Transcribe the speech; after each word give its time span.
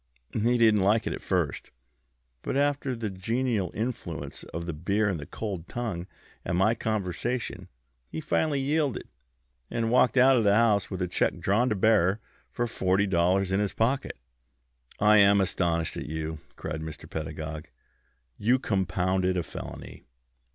He 0.33 0.57
didn't 0.57 0.81
like 0.81 1.05
it 1.05 1.13
at 1.13 1.21
first, 1.21 1.69
but 2.41 2.57
under 2.57 2.95
the 2.95 3.11
genial 3.11 3.69
influence 3.75 4.43
of 4.45 4.65
the 4.65 4.73
beer 4.73 5.07
and 5.07 5.19
the 5.19 5.27
cold 5.27 5.67
tongue 5.67 6.07
and 6.43 6.57
my 6.57 6.73
conversation 6.73 7.67
he 8.09 8.19
finally 8.19 8.59
yielded, 8.59 9.07
and 9.69 9.91
walked 9.91 10.17
out 10.17 10.37
of 10.37 10.43
my 10.43 10.49
house 10.55 10.89
with 10.89 11.03
a 11.03 11.07
check 11.07 11.37
drawn 11.37 11.69
to 11.69 11.75
bearer 11.75 12.19
for 12.49 12.65
forty 12.65 13.05
dollars 13.05 13.51
in 13.51 13.59
his 13.59 13.73
pocket." 13.73 14.17
"I 14.99 15.17
am 15.19 15.39
astonished 15.39 15.95
at 15.97 16.07
you!" 16.07 16.39
cried 16.55 16.81
Mr. 16.81 17.07
Pedagog. 17.07 17.67
"You 18.39 18.57
compounded 18.57 19.37
a 19.37 19.43
felony." 19.43 20.05